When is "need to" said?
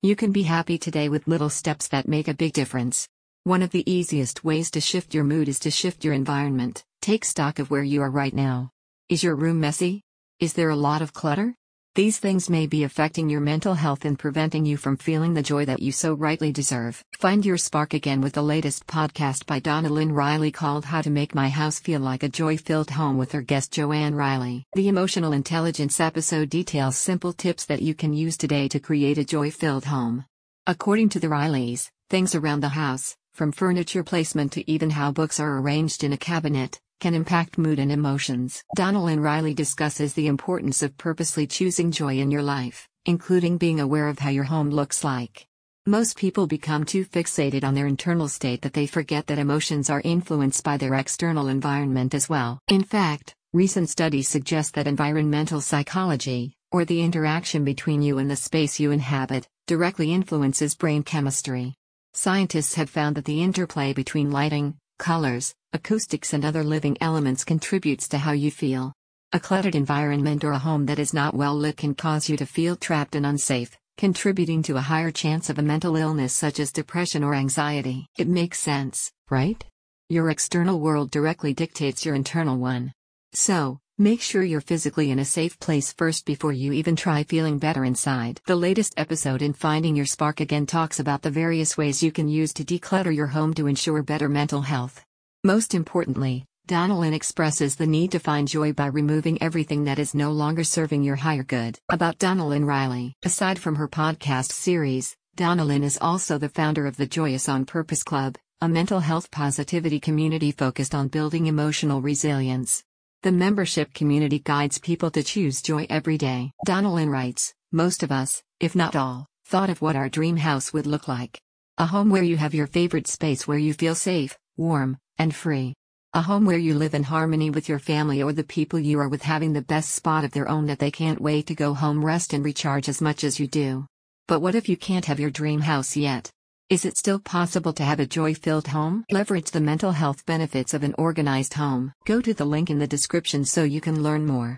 97.88-98.20